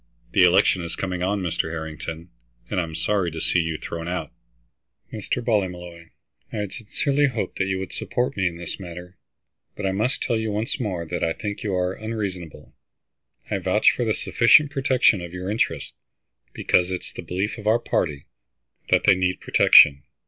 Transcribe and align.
The 0.31 0.43
election 0.43 0.81
is 0.81 0.95
coming 0.95 1.21
on, 1.21 1.41
Mr. 1.43 1.69
Harrington, 1.69 2.31
and 2.71 2.81
I'd 2.81 2.87
be 2.89 2.95
sorry 2.95 3.29
to 3.29 3.39
see 3.39 3.59
you 3.59 3.77
thrown 3.77 4.07
out." 4.07 4.31
"Mr. 5.13 5.43
Ballymolloy, 5.45 6.09
I 6.51 6.55
had 6.57 6.73
sincerely 6.73 7.27
hoped 7.27 7.59
that 7.59 7.65
you 7.67 7.77
would 7.77 7.93
support 7.93 8.35
me 8.35 8.47
in 8.47 8.57
this 8.57 8.79
matter, 8.79 9.19
but 9.75 9.85
I 9.85 9.91
must 9.91 10.23
tell 10.23 10.37
you 10.39 10.49
once 10.51 10.79
more 10.79 11.05
that 11.05 11.23
I 11.23 11.33
think 11.33 11.61
you 11.61 11.75
are 11.75 11.93
unreasonable. 11.93 12.73
I 13.51 13.59
vouch 13.59 13.91
for 13.91 14.03
the 14.03 14.15
sufficient 14.15 14.71
protection 14.71 15.21
of 15.21 15.33
your 15.33 15.51
interests, 15.51 15.93
because 16.51 16.91
it 16.91 17.01
is 17.01 17.13
the 17.13 17.21
belief 17.21 17.59
of 17.59 17.67
our 17.67 17.77
party 17.77 18.25
that 18.89 19.03
they 19.03 19.13
need 19.13 19.39
protection. 19.39 20.01